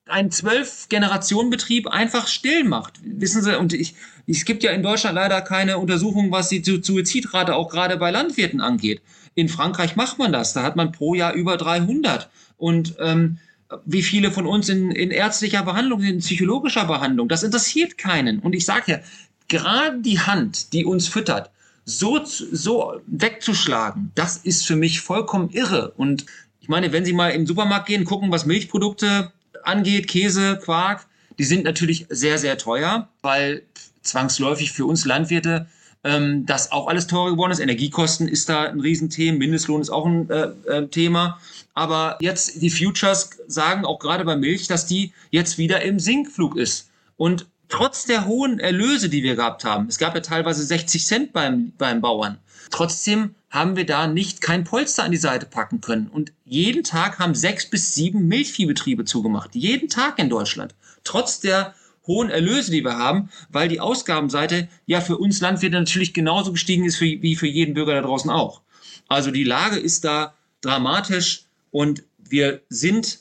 ein 0.09 0.31
zwölf 0.31 0.87
Generationen 0.89 1.49
Betrieb 1.49 1.87
einfach 1.87 2.27
still 2.27 2.63
macht. 2.63 2.93
Wissen 3.03 3.41
Sie, 3.41 3.57
und 3.57 3.73
ich, 3.73 3.95
es 4.25 4.45
gibt 4.45 4.63
ja 4.63 4.71
in 4.71 4.83
Deutschland 4.83 5.15
leider 5.15 5.41
keine 5.41 5.77
Untersuchung, 5.79 6.31
was 6.31 6.49
die 6.49 6.63
Suizidrate 6.63 7.55
auch 7.55 7.69
gerade 7.69 7.97
bei 7.97 8.11
Landwirten 8.11 8.61
angeht. 8.61 9.01
In 9.35 9.49
Frankreich 9.49 9.95
macht 9.95 10.17
man 10.17 10.31
das. 10.31 10.53
Da 10.53 10.63
hat 10.63 10.75
man 10.75 10.91
pro 10.91 11.13
Jahr 11.13 11.33
über 11.33 11.57
300. 11.57 12.29
Und 12.57 12.95
ähm, 12.99 13.37
wie 13.85 14.03
viele 14.03 14.31
von 14.31 14.45
uns 14.45 14.69
in, 14.69 14.91
in 14.91 15.11
ärztlicher 15.11 15.63
Behandlung 15.63 16.01
in 16.01 16.19
psychologischer 16.19 16.85
Behandlung, 16.85 17.27
das 17.27 17.43
interessiert 17.43 17.97
keinen. 17.97 18.39
Und 18.39 18.53
ich 18.53 18.65
sage 18.65 18.91
ja, 18.91 18.99
gerade 19.47 20.01
die 20.01 20.19
Hand, 20.19 20.73
die 20.73 20.85
uns 20.85 21.07
füttert, 21.07 21.51
so, 21.85 22.21
so 22.25 22.99
wegzuschlagen, 23.07 24.11
das 24.15 24.37
ist 24.37 24.65
für 24.65 24.75
mich 24.75 25.01
vollkommen 25.01 25.49
irre. 25.51 25.91
Und 25.95 26.25
ich 26.59 26.67
meine, 26.67 26.91
wenn 26.91 27.05
Sie 27.05 27.13
mal 27.13 27.31
den 27.31 27.47
Supermarkt 27.47 27.87
gehen, 27.87 28.03
gucken, 28.03 28.31
was 28.31 28.45
Milchprodukte 28.45 29.31
angeht, 29.63 30.07
Käse, 30.07 30.59
Quark, 30.63 31.05
die 31.39 31.45
sind 31.45 31.63
natürlich 31.63 32.05
sehr, 32.09 32.37
sehr 32.39 32.57
teuer, 32.57 33.07
weil 33.21 33.63
zwangsläufig 34.01 34.71
für 34.71 34.85
uns 34.85 35.05
Landwirte 35.05 35.67
ähm, 36.03 36.45
das 36.45 36.71
auch 36.71 36.87
alles 36.87 37.07
teurer 37.07 37.31
geworden 37.31 37.51
ist. 37.51 37.59
Energiekosten 37.59 38.27
ist 38.27 38.49
da 38.49 38.63
ein 38.63 38.79
Riesenthema, 38.79 39.37
Mindestlohn 39.37 39.81
ist 39.81 39.89
auch 39.89 40.05
ein 40.05 40.29
äh, 40.29 40.49
äh, 40.67 40.87
Thema. 40.87 41.39
Aber 41.73 42.17
jetzt 42.21 42.61
die 42.61 42.69
Futures 42.69 43.29
sagen 43.47 43.85
auch 43.85 43.99
gerade 43.99 44.25
bei 44.25 44.35
Milch, 44.35 44.67
dass 44.67 44.85
die 44.85 45.13
jetzt 45.29 45.57
wieder 45.57 45.81
im 45.81 45.99
Sinkflug 45.99 46.57
ist. 46.57 46.89
Und 47.17 47.45
trotz 47.69 48.05
der 48.05 48.25
hohen 48.25 48.59
Erlöse, 48.59 49.09
die 49.09 49.23
wir 49.23 49.35
gehabt 49.35 49.63
haben, 49.63 49.87
es 49.87 49.97
gab 49.97 50.15
ja 50.15 50.21
teilweise 50.21 50.63
60 50.63 51.05
Cent 51.05 51.33
beim, 51.33 51.73
beim 51.77 52.01
Bauern, 52.01 52.37
trotzdem 52.71 53.35
haben 53.49 53.75
wir 53.75 53.85
da 53.85 54.07
nicht 54.07 54.41
kein 54.41 54.63
Polster 54.63 55.03
an 55.03 55.11
die 55.11 55.17
Seite 55.17 55.45
packen 55.45 55.81
können. 55.81 56.07
Und 56.07 56.33
jeden 56.45 56.83
Tag 56.83 57.19
haben 57.19 57.33
sechs 57.33 57.69
bis 57.69 57.93
sieben 57.93 58.27
Milchviehbetriebe 58.27 59.05
zugemacht. 59.05 59.55
Jeden 59.55 59.89
Tag 59.89 60.19
in 60.19 60.29
Deutschland. 60.29 60.75
Trotz 61.03 61.39
der 61.39 61.73
hohen 62.07 62.29
Erlöse, 62.29 62.71
die 62.71 62.83
wir 62.83 62.97
haben, 62.97 63.29
weil 63.49 63.67
die 63.67 63.79
Ausgabenseite 63.79 64.67
ja 64.85 65.01
für 65.01 65.17
uns 65.17 65.41
Landwirte 65.41 65.75
natürlich 65.75 66.13
genauso 66.13 66.51
gestiegen 66.51 66.85
ist 66.85 66.99
wie 67.01 67.35
für 67.35 67.47
jeden 67.47 67.73
Bürger 67.73 67.93
da 67.93 68.01
draußen 68.01 68.31
auch. 68.31 68.61
Also 69.07 69.31
die 69.31 69.43
Lage 69.43 69.77
ist 69.77 70.05
da 70.05 70.33
dramatisch 70.61 71.45
und 71.71 72.03
wir 72.17 72.61
sind, 72.69 73.19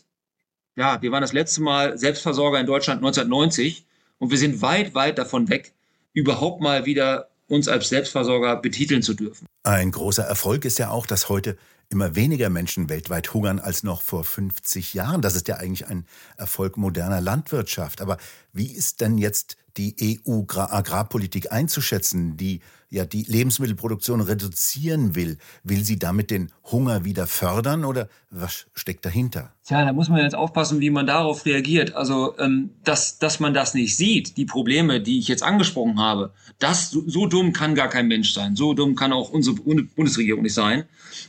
ja, 0.77 1.01
wir 1.03 1.13
waren 1.13 1.21
das 1.21 1.33
letzte 1.33 1.63
Mal 1.63 1.99
Selbstversorger 1.99 2.61
in 2.61 2.67
Deutschland 2.67 2.99
1990 2.99 3.85
und 4.19 4.31
wir 4.31 4.39
sind 4.39 4.63
weit, 4.63 4.95
weit 4.95 5.19
davon 5.19 5.49
weg, 5.49 5.75
überhaupt 6.13 6.61
mal 6.61 6.87
wieder 6.87 7.29
uns 7.49 7.69
als 7.69 7.89
Selbstversorger 7.89 8.57
betiteln 8.57 9.03
zu 9.03 9.15
dürfen. 9.15 9.47
Ein 9.63 9.93
großer 9.93 10.25
Erfolg 10.25 10.65
ist 10.65 10.79
ja 10.79 10.91
auch, 10.91 11.07
dass 11.07 11.29
heute 11.29 11.57
immer 11.89 12.15
weniger 12.17 12.51
Menschen 12.51 12.89
weltweit 12.89 13.33
hungern 13.33 13.59
als 13.59 13.83
noch 13.83 14.03
vor 14.03 14.25
50 14.25 14.95
Jahren. 14.95 15.23
Das 15.23 15.35
ist 15.35 15.49
ja 15.49 15.57
eigentlich 15.57 15.87
ein 15.87 16.07
Erfolg 16.37 16.77
moderner 16.77 17.21
Landwirtschaft. 17.21 18.01
Aber 18.01 18.19
wie 18.53 18.73
ist 18.73 19.01
denn 19.01 19.19
jetzt 19.19 19.57
die 19.77 20.21
EU-Agrarpolitik 20.27 21.53
einzuschätzen, 21.53 22.37
die 22.37 22.61
ja 22.89 23.05
die 23.05 23.25
Lebensmittelproduktion 23.25 24.21
reduzieren 24.21 25.15
will. 25.15 25.39
Will 25.65 25.85
sie 25.85 25.99
damit 25.99 26.31
den 26.31 26.53
Hunger 26.71 27.05
wieder 27.05 27.27
fördern 27.27 27.85
oder 27.85 28.09
was 28.31 28.67
steckt 28.75 29.05
dahinter? 29.05 29.53
Tja, 29.65 29.85
da 29.85 29.93
muss 29.93 30.09
man 30.09 30.23
jetzt 30.23 30.35
aufpassen, 30.35 30.81
wie 30.81 30.91
man 30.91 31.07
darauf 31.07 31.45
reagiert. 31.45 31.95
Also, 31.95 32.39
ähm, 32.39 32.71
dass, 32.85 33.19
dass 33.19 33.41
man 33.41 33.55
das 33.55 33.75
nicht 33.75 33.97
sieht, 33.97 34.37
die 34.37 34.45
Probleme, 34.45 35.01
die 35.01 35.19
ich 35.19 35.29
jetzt 35.29 35.43
angesprochen 35.43 35.99
habe, 35.99 36.33
das, 36.59 36.91
so, 36.91 37.03
so 37.07 37.27
dumm 37.27 37.53
kann 37.53 37.75
gar 37.75 37.89
kein 37.89 38.09
Mensch 38.09 38.33
sein. 38.33 38.57
So 38.57 38.73
dumm 38.73 38.95
kann 38.95 39.13
auch 39.13 39.31
unsere 39.31 39.57
Bundesregierung 39.57 40.43
nicht 40.43 40.55
sein. 40.55 40.85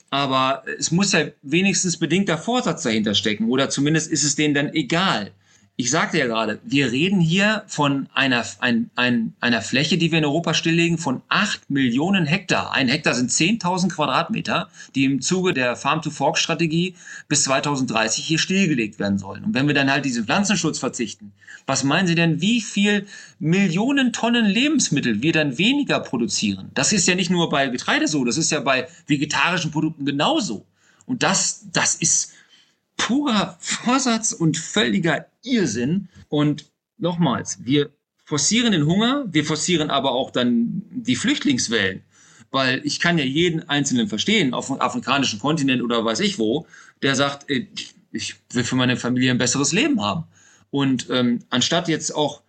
Aber 0.09 0.63
es 0.77 0.91
muss 0.91 1.11
ja 1.11 1.25
wenigstens 1.41 1.97
bedingter 1.97 2.37
Vorsatz 2.37 2.83
dahinter 2.83 3.15
stecken 3.15 3.49
oder 3.49 3.69
zumindest 3.69 4.11
ist 4.11 4.23
es 4.23 4.35
denen 4.35 4.53
dann 4.53 4.73
egal 4.73 5.31
ich 5.79 5.91
sagte 5.91 6.17
ja 6.17 6.25
gerade, 6.25 6.59
wir 6.63 6.91
reden 6.91 7.19
hier 7.19 7.63
von 7.67 8.09
einer, 8.15 8.43
ein, 8.61 8.89
ein, 8.95 9.35
einer 9.39 9.61
Fläche, 9.61 9.99
die 9.99 10.11
wir 10.11 10.17
in 10.17 10.25
Europa 10.25 10.55
stilllegen, 10.55 10.97
von 10.97 11.21
acht 11.29 11.69
Millionen 11.69 12.25
Hektar. 12.25 12.73
Ein 12.73 12.87
Hektar 12.87 13.13
sind 13.13 13.29
10.000 13.29 13.89
Quadratmeter, 13.89 14.69
die 14.95 15.05
im 15.05 15.21
Zuge 15.21 15.53
der 15.53 15.75
Farm-to-Fork-Strategie 15.75 16.95
bis 17.27 17.43
2030 17.43 18.25
hier 18.25 18.39
stillgelegt 18.39 18.97
werden 18.97 19.19
sollen. 19.19 19.43
Und 19.43 19.53
wenn 19.53 19.67
wir 19.67 19.75
dann 19.75 19.91
halt 19.91 20.03
diesen 20.03 20.25
Pflanzenschutz 20.25 20.79
verzichten, 20.79 21.31
was 21.67 21.83
meinen 21.83 22.07
Sie 22.07 22.15
denn, 22.15 22.41
wie 22.41 22.61
viel 22.61 23.05
Millionen 23.37 24.13
Tonnen 24.13 24.47
Lebensmittel 24.47 25.21
wir 25.21 25.31
dann 25.31 25.59
weniger 25.59 25.99
produzieren? 25.99 26.71
Das 26.73 26.91
ist 26.91 27.07
ja 27.07 27.13
nicht 27.13 27.29
nur 27.29 27.51
bei 27.51 27.67
Getreide 27.67 28.07
so, 28.07 28.25
das 28.25 28.37
ist 28.37 28.51
ja 28.51 28.61
bei 28.61 28.87
vegetarischen 29.05 29.69
Produkten 29.69 30.05
genauso. 30.05 30.65
Und 31.05 31.21
das, 31.21 31.67
das 31.71 31.93
ist, 31.93 32.31
purer 32.97 33.55
Vorsatz 33.59 34.33
und 34.33 34.57
völliger 34.57 35.27
Irrsinn. 35.47 36.09
Und 36.29 36.65
nochmals, 36.97 37.59
wir 37.63 37.89
forcieren 38.25 38.71
den 38.71 38.85
Hunger, 38.85 39.25
wir 39.27 39.45
forcieren 39.45 39.89
aber 39.89 40.11
auch 40.11 40.31
dann 40.31 40.83
die 40.91 41.15
Flüchtlingswellen. 41.15 42.03
Weil 42.51 42.81
ich 42.85 42.99
kann 42.99 43.17
ja 43.17 43.25
jeden 43.25 43.67
Einzelnen 43.67 44.07
verstehen, 44.07 44.53
auf 44.53 44.67
dem 44.67 44.81
afrikanischen 44.81 45.39
Kontinent 45.39 45.81
oder 45.81 46.03
weiß 46.03 46.21
ich 46.21 46.39
wo, 46.39 46.65
der 47.01 47.15
sagt, 47.15 47.49
äh, 47.49 47.67
ich 48.11 48.35
will 48.51 48.63
für 48.63 48.75
meine 48.75 48.97
Familie 48.97 49.31
ein 49.31 49.37
besseres 49.37 49.73
Leben 49.73 50.01
haben. 50.01 50.25
Und 50.71 51.09
ähm, 51.09 51.39
anstatt 51.49 51.87
jetzt 51.87 52.15
auch 52.15 52.41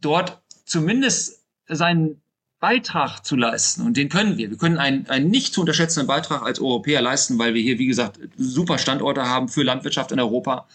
dort 0.00 0.40
zumindest 0.64 1.40
seinen 1.68 2.20
Beitrag 2.58 3.24
zu 3.24 3.36
leisten. 3.36 3.82
Und 3.82 3.96
den 3.96 4.08
können 4.08 4.38
wir. 4.38 4.50
Wir 4.50 4.56
können 4.56 4.78
einen, 4.78 5.06
einen 5.08 5.30
nicht 5.30 5.52
zu 5.52 5.60
unterschätzenden 5.60 6.06
Beitrag 6.06 6.42
als 6.42 6.58
Europäer 6.58 7.02
leisten, 7.02 7.38
weil 7.38 7.54
wir 7.54 7.62
hier, 7.62 7.78
wie 7.78 7.86
gesagt, 7.86 8.18
super 8.36 8.78
Standorte 8.78 9.26
haben 9.26 9.48
für 9.48 9.62
Landwirtschaft 9.62 10.12
in 10.12 10.20
Europa. 10.20 10.66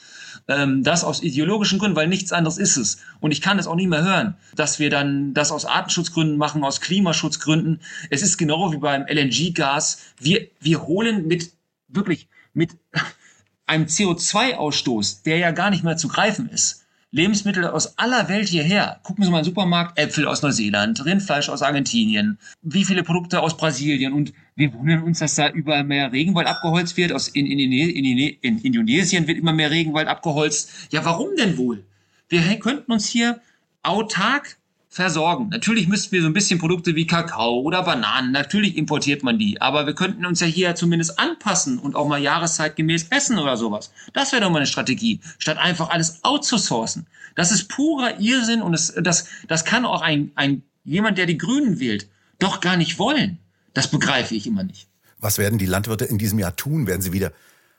Ähm, 0.47 0.83
das 0.83 1.03
aus 1.03 1.23
ideologischen 1.23 1.79
Gründen, 1.79 1.95
weil 1.95 2.07
nichts 2.07 2.31
anderes 2.31 2.57
ist 2.57 2.77
es. 2.77 2.97
Und 3.19 3.31
ich 3.31 3.41
kann 3.41 3.59
es 3.59 3.67
auch 3.67 3.75
nicht 3.75 3.89
mehr 3.89 4.03
hören, 4.03 4.35
dass 4.55 4.79
wir 4.79 4.89
dann 4.89 5.33
das 5.33 5.51
aus 5.51 5.65
Artenschutzgründen 5.65 6.37
machen, 6.37 6.63
aus 6.63 6.81
Klimaschutzgründen. 6.81 7.81
Es 8.09 8.21
ist 8.21 8.37
genau 8.37 8.71
wie 8.71 8.77
beim 8.77 9.05
LNG-Gas. 9.07 10.01
Wir, 10.19 10.47
wir 10.59 10.83
holen 10.83 11.27
mit, 11.27 11.51
wirklich, 11.87 12.27
mit 12.53 12.71
einem 13.65 13.85
CO2-Ausstoß, 13.85 15.23
der 15.23 15.37
ja 15.37 15.51
gar 15.51 15.69
nicht 15.69 15.83
mehr 15.83 15.97
zu 15.97 16.07
greifen 16.07 16.49
ist 16.49 16.81
Lebensmittel 17.13 17.67
aus 17.67 17.97
aller 17.97 18.29
Welt 18.29 18.47
hierher. 18.47 19.01
Gucken 19.03 19.25
Sie 19.25 19.29
mal 19.29 19.41
den 19.41 19.45
Supermarkt, 19.45 19.99
Äpfel 19.99 20.27
aus 20.27 20.41
Neuseeland, 20.41 21.03
Rindfleisch 21.03 21.49
aus 21.49 21.61
Argentinien, 21.61 22.39
wie 22.61 22.85
viele 22.85 23.03
Produkte 23.03 23.41
aus 23.41 23.57
Brasilien 23.57 24.13
und 24.13 24.31
wir 24.61 24.73
wundern 24.73 25.03
uns, 25.03 25.19
dass 25.19 25.35
da 25.35 25.49
überall 25.49 25.83
mehr 25.83 26.11
Regenwald 26.11 26.47
abgeholzt 26.47 26.95
wird. 26.97 27.11
Aus 27.11 27.27
in, 27.29 27.47
in, 27.47 27.59
in, 27.59 28.37
in 28.41 28.57
Indonesien 28.59 29.27
wird 29.27 29.39
immer 29.39 29.53
mehr 29.53 29.71
Regenwald 29.71 30.07
abgeholzt. 30.07 30.69
Ja, 30.91 31.03
warum 31.03 31.35
denn 31.35 31.57
wohl? 31.57 31.83
Wir 32.29 32.41
könnten 32.59 32.91
uns 32.91 33.07
hier 33.07 33.41
autark 33.81 34.57
versorgen. 34.87 35.47
Natürlich 35.49 35.87
müssten 35.87 36.11
wir 36.11 36.21
so 36.21 36.27
ein 36.27 36.33
bisschen 36.33 36.59
Produkte 36.59 36.95
wie 36.95 37.07
Kakao 37.07 37.61
oder 37.61 37.81
Bananen, 37.83 38.33
natürlich 38.33 38.75
importiert 38.75 39.23
man 39.23 39.39
die, 39.39 39.59
aber 39.61 39.85
wir 39.85 39.95
könnten 39.95 40.25
uns 40.25 40.41
ja 40.41 40.47
hier 40.47 40.75
zumindest 40.75 41.17
anpassen 41.17 41.79
und 41.79 41.95
auch 41.95 42.09
mal 42.09 42.21
jahreszeitgemäß 42.21 43.07
essen 43.09 43.39
oder 43.39 43.55
sowas. 43.55 43.93
Das 44.11 44.33
wäre 44.33 44.41
doch 44.41 44.49
mal 44.49 44.57
eine 44.57 44.67
Strategie, 44.67 45.21
statt 45.39 45.57
einfach 45.57 45.89
alles 45.89 46.21
outzusourcen. 46.23 47.07
Das 47.35 47.53
ist 47.53 47.69
purer 47.69 48.19
Irrsinn 48.19 48.61
und 48.61 48.73
es, 48.73 48.93
das, 49.01 49.27
das 49.47 49.63
kann 49.63 49.85
auch 49.85 50.01
ein, 50.01 50.31
ein, 50.35 50.63
jemand, 50.83 51.17
der 51.17 51.25
die 51.25 51.37
Grünen 51.37 51.79
wählt, 51.79 52.09
doch 52.39 52.59
gar 52.59 52.75
nicht 52.75 52.99
wollen. 52.99 53.37
Das 53.73 53.89
begreife 53.89 54.35
ich 54.35 54.47
immer 54.47 54.63
nicht. 54.63 54.87
Was 55.19 55.37
werden 55.37 55.59
die 55.59 55.65
Landwirte 55.65 56.05
in 56.05 56.17
diesem 56.17 56.39
Jahr 56.39 56.55
tun? 56.55 56.87
Werden 56.87 57.01
sie 57.01 57.13
wieder 57.13 57.31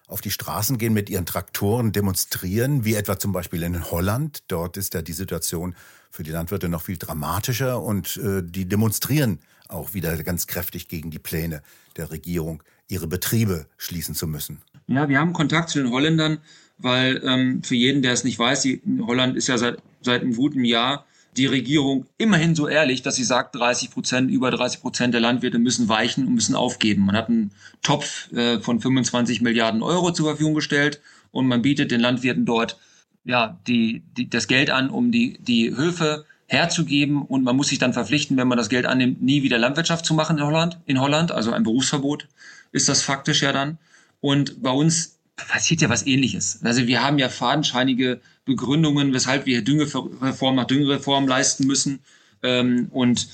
auf 0.07 0.21
die 0.21 0.31
Straßen 0.31 0.79
gehen 0.79 0.93
mit 0.93 1.11
ihren 1.11 1.27
Traktoren, 1.27 1.93
demonstrieren, 1.93 2.85
wie 2.85 2.95
etwa 2.95 3.19
zum 3.19 3.33
Beispiel 3.33 3.63
in 3.63 3.91
Holland? 3.91 4.45
Dort 4.49 4.77
ist 4.77 4.95
ja 4.95 5.03
die 5.03 5.13
Situation 5.13 5.75
für 6.11 6.23
die 6.23 6.31
Landwirte 6.31 6.69
noch 6.69 6.83
viel 6.83 6.99
dramatischer 6.99 7.83
und 7.83 8.19
äh, 8.19 8.43
die 8.45 8.67
demonstrieren 8.67 9.41
auch 9.69 9.95
wieder 9.95 10.23
ganz 10.23 10.47
kräftig 10.47 10.89
gegen 10.89 11.11
die 11.11 11.19
Pläne 11.19 11.63
der 11.97 12.11
Regierung, 12.11 12.63
ihre 12.89 13.07
Betriebe 13.07 13.67
schließen 13.79 14.15
zu 14.15 14.27
müssen. 14.27 14.61
Ja, 14.87 15.09
wir 15.09 15.19
haben 15.19 15.33
Kontakt 15.33 15.71
zu 15.71 15.83
den 15.83 15.91
Holländern, 15.91 16.39
weil 16.77 17.23
ähm, 17.25 17.63
für 17.63 17.75
jeden, 17.75 18.03
der 18.03 18.13
es 18.13 18.25
nicht 18.25 18.39
weiß, 18.39 18.63
die, 18.63 18.83
Holland 19.01 19.37
ist 19.37 19.49
ja 19.49 19.57
seit, 19.57 19.79
seit 20.03 20.21
einem 20.21 20.37
guten 20.37 20.65
Jahr 20.65 21.07
die 21.37 21.47
Regierung 21.47 22.07
immerhin 22.19 22.55
so 22.55 22.69
ehrlich, 22.69 23.03
dass 23.03 23.17
sie 23.17 23.25
sagt, 23.25 23.55
30 23.55 23.91
Prozent, 23.91 24.31
über 24.31 24.51
30 24.51 24.81
Prozent 24.81 25.15
der 25.15 25.21
Landwirte 25.21 25.59
müssen 25.59 25.89
weichen 25.89 26.27
und 26.27 26.35
müssen 26.35 26.55
aufgeben. 26.55 27.07
Man 27.07 27.17
hat 27.17 27.29
einen 27.29 27.53
Topf 27.83 28.31
äh, 28.33 28.61
von 28.61 28.81
25 28.81 29.41
Milliarden 29.41 29.83
Euro 29.83 30.13
zur 30.13 30.27
Verfügung 30.27 30.55
gestellt 30.55 31.01
und 31.31 31.47
man 31.47 31.63
bietet 31.63 31.91
den 31.91 32.01
Landwirten 32.01 32.45
dort 32.45 32.79
ja 33.25 33.59
die, 33.67 34.03
die 34.17 34.29
das 34.29 34.47
Geld 34.47 34.71
an, 34.71 34.91
um 34.91 35.13
die 35.13 35.39
die 35.41 35.75
Höfe 35.75 36.27
herzugeben 36.47 37.23
und 37.23 37.45
man 37.45 37.57
muss 37.57 37.69
sich 37.69 37.79
dann 37.79 37.95
verpflichten, 37.95 38.37
wenn 38.37 38.49
man 38.49 38.59
das 38.59 38.69
Geld 38.69 38.85
annimmt, 38.85 39.23
nie 39.23 39.43
wieder 39.43 39.59
Landwirtschaft 39.59 40.05
zu 40.05 40.13
machen 40.13 40.37
in 40.37 40.45
Holland. 40.45 40.79
In 40.85 41.01
Holland, 41.01 41.33
also 41.33 41.53
ein 41.53 41.63
Berufsverbot 41.63 42.29
ist 42.73 42.89
das 42.89 43.03
faktisch 43.03 43.43
ja 43.43 43.53
dann. 43.53 43.79
Und 44.21 44.63
bei 44.63 44.71
uns 44.71 45.19
passiert 45.37 45.81
ja 45.81 45.89
was 45.89 46.07
Ähnliches. 46.07 46.61
Also 46.63 46.87
wir 46.87 47.03
haben 47.03 47.19
ja 47.19 47.29
fadenscheinige 47.29 48.21
Begründungen, 48.45 49.13
weshalb 49.13 49.47
wir 49.47 49.63
Düngereform 49.63 50.57
nach 50.57 50.67
Düngereform 50.67 51.27
leisten 51.27 51.67
müssen. 51.67 52.01
Ähm, 52.43 52.89
und 52.91 53.29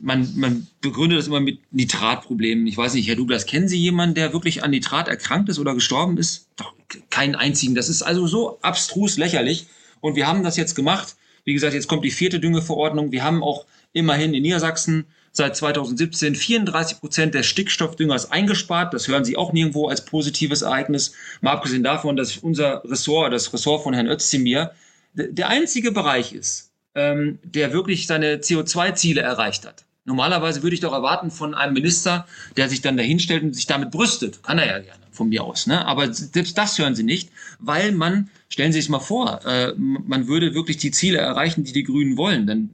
man, 0.00 0.28
man 0.36 0.66
begründet 0.80 1.18
das 1.18 1.26
immer 1.26 1.40
mit 1.40 1.60
Nitratproblemen. 1.72 2.66
Ich 2.66 2.76
weiß 2.76 2.94
nicht, 2.94 3.08
Herr 3.08 3.16
Douglas, 3.16 3.46
kennen 3.46 3.68
Sie 3.68 3.78
jemanden, 3.78 4.14
der 4.14 4.32
wirklich 4.32 4.62
an 4.62 4.70
Nitrat 4.70 5.08
erkrankt 5.08 5.48
ist 5.48 5.58
oder 5.58 5.74
gestorben 5.74 6.18
ist? 6.18 6.48
Doch, 6.56 6.74
keinen 7.10 7.34
einzigen. 7.34 7.74
Das 7.74 7.88
ist 7.88 8.02
also 8.02 8.26
so 8.26 8.58
abstrus 8.62 9.16
lächerlich. 9.16 9.66
Und 10.00 10.16
wir 10.16 10.26
haben 10.26 10.42
das 10.42 10.56
jetzt 10.56 10.74
gemacht. 10.74 11.16
Wie 11.44 11.54
gesagt, 11.54 11.74
jetzt 11.74 11.88
kommt 11.88 12.04
die 12.04 12.10
vierte 12.10 12.40
Düngeverordnung. 12.40 13.12
Wir 13.12 13.24
haben 13.24 13.42
auch 13.42 13.66
immerhin 13.92 14.34
in 14.34 14.42
Niedersachsen 14.42 15.06
seit 15.34 15.56
2017 15.56 16.36
34 16.36 17.00
Prozent 17.00 17.34
des 17.34 17.46
Stickstoffdüngers 17.46 18.30
eingespart. 18.30 18.94
Das 18.94 19.08
hören 19.08 19.24
Sie 19.24 19.36
auch 19.36 19.52
nirgendwo 19.52 19.88
als 19.88 20.04
positives 20.04 20.62
Ereignis. 20.62 21.12
Mal 21.42 21.52
abgesehen 21.52 21.82
davon, 21.82 22.16
dass 22.16 22.38
unser 22.38 22.82
Ressort, 22.84 23.32
das 23.32 23.52
Ressort 23.52 23.82
von 23.82 23.92
Herrn 23.92 24.06
Özdemir, 24.06 24.70
der 25.12 25.48
einzige 25.48 25.92
Bereich 25.92 26.32
ist, 26.32 26.70
ähm, 26.94 27.40
der 27.42 27.72
wirklich 27.72 28.06
seine 28.06 28.36
CO2-Ziele 28.36 29.20
erreicht 29.20 29.66
hat. 29.66 29.84
Normalerweise 30.04 30.62
würde 30.62 30.74
ich 30.74 30.80
doch 30.80 30.92
erwarten 30.92 31.30
von 31.30 31.54
einem 31.54 31.72
Minister, 31.72 32.26
der 32.56 32.68
sich 32.68 32.82
dann 32.82 32.96
dahinstellt 32.96 33.42
und 33.42 33.54
sich 33.54 33.66
damit 33.66 33.90
brüstet. 33.90 34.42
Kann 34.42 34.58
er 34.58 34.66
ja 34.66 34.78
gerne, 34.78 35.04
von 35.10 35.30
mir 35.30 35.42
aus. 35.42 35.66
Ne? 35.66 35.84
Aber 35.84 36.12
selbst 36.12 36.56
das 36.58 36.78
hören 36.78 36.94
sie 36.94 37.02
nicht, 37.02 37.30
weil 37.58 37.90
man, 37.90 38.28
stellen 38.48 38.72
Sie 38.72 38.80
sich 38.80 38.90
mal 38.90 39.00
vor, 39.00 39.44
äh, 39.46 39.72
man 39.76 40.28
würde 40.28 40.54
wirklich 40.54 40.76
die 40.76 40.90
Ziele 40.90 41.18
erreichen, 41.18 41.64
die 41.64 41.72
die 41.72 41.84
Grünen 41.84 42.16
wollen, 42.16 42.46
dann, 42.46 42.70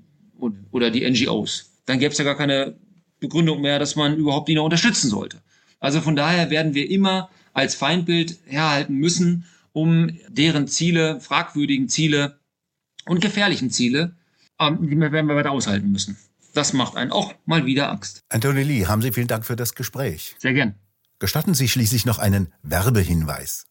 oder 0.73 0.90
die 0.90 1.09
NGOs. 1.09 1.70
Dann 1.90 1.99
gäbe 1.99 2.12
es 2.12 2.18
ja 2.18 2.25
gar 2.25 2.37
keine 2.37 2.78
Begründung 3.18 3.61
mehr, 3.61 3.80
dass 3.80 3.97
man 3.97 4.16
überhaupt 4.16 4.49
die 4.49 4.54
noch 4.54 4.62
unterstützen 4.62 5.11
sollte. 5.11 5.42
Also 5.80 6.00
von 6.00 6.14
daher 6.14 6.49
werden 6.49 6.73
wir 6.73 6.88
immer 6.88 7.30
als 7.52 7.75
Feindbild 7.75 8.38
herhalten 8.47 8.94
müssen, 8.94 9.44
um 9.73 10.16
deren 10.28 10.68
Ziele, 10.68 11.20
fragwürdigen 11.20 11.88
Ziele 11.88 12.38
und 13.06 13.20
gefährlichen 13.20 13.70
Ziele, 13.70 14.14
ähm, 14.61 14.88
die 14.88 15.00
werden 15.00 15.26
wir 15.26 15.35
weiter 15.35 15.50
aushalten 15.50 15.90
müssen. 15.90 16.16
Das 16.54 16.73
macht 16.75 16.94
einen 16.94 17.11
auch 17.11 17.35
mal 17.44 17.66
wieder 17.66 17.90
Angst. 17.90 18.23
Anthony 18.28 18.62
Lee, 18.62 18.87
haben 18.87 19.02
Sie 19.02 19.11
vielen 19.11 19.26
Dank 19.26 19.44
für 19.44 19.56
das 19.56 19.75
Gespräch. 19.75 20.37
Sehr 20.38 20.52
gern. 20.52 20.76
Gestatten 21.18 21.54
Sie 21.54 21.68
schließlich 21.68 22.06
noch 22.06 22.20
einen 22.20 22.52
Werbehinweis. 22.62 23.66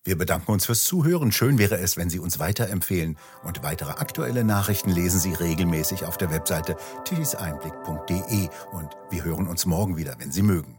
Wir 0.07 0.19
bedanken 0.19 0.53
uns 0.53 0.67
fürs 0.67 0.85
Zuhören. 0.85 1.33
Schön 1.33 1.57
wäre 1.57 1.79
es, 1.79 1.97
wenn 1.97 2.11
Sie 2.11 2.19
uns 2.19 2.39
weiterempfehlen. 2.39 3.17
Und 3.43 3.63
weitere 3.63 3.93
aktuelle 3.93 4.45
Nachrichten 4.45 4.91
lesen 4.91 5.19
Sie 5.19 5.33
regelmäßig 5.33 6.05
auf 6.05 6.19
der 6.19 6.31
Webseite 6.31 6.77
tischiseinblick.de. 7.05 8.51
Und 8.73 8.91
wir 9.11 9.25
hören 9.25 9.49
uns 9.49 9.65
morgen 9.65 9.97
wieder, 9.97 10.17
wenn 10.19 10.31
Sie 10.31 10.43
mögen. 10.43 10.79